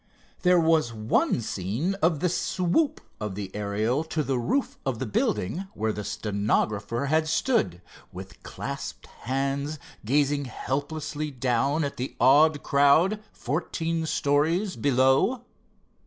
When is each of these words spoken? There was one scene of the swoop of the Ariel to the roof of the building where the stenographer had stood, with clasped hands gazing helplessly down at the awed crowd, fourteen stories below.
There 0.41 0.59
was 0.59 0.91
one 0.91 1.41
scene 1.41 1.93
of 2.01 2.21
the 2.21 2.27
swoop 2.27 3.01
of 3.19 3.35
the 3.35 3.55
Ariel 3.55 4.03
to 4.05 4.23
the 4.23 4.39
roof 4.39 4.75
of 4.83 4.97
the 4.97 5.05
building 5.05 5.67
where 5.75 5.93
the 5.93 6.03
stenographer 6.03 7.05
had 7.05 7.27
stood, 7.27 7.83
with 8.11 8.41
clasped 8.41 9.05
hands 9.05 9.77
gazing 10.03 10.45
helplessly 10.45 11.29
down 11.29 11.83
at 11.83 11.97
the 11.97 12.15
awed 12.19 12.63
crowd, 12.63 13.19
fourteen 13.31 14.07
stories 14.07 14.75
below. 14.75 15.43